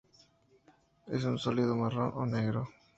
Es 1.09 1.25
un 1.25 1.37
sólido 1.37 1.75
marrón 1.75 2.11
o 2.15 2.25
negro. 2.25 2.67